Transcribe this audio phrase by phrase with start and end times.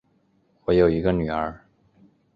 [0.65, 1.63] 我有一个女儿